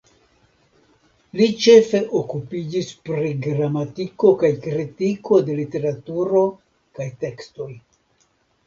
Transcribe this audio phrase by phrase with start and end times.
[1.39, 6.45] Li ĉefe okupiĝis pri gramatiko kaj kritiko de literaturo
[6.99, 7.73] kaj tekstoj.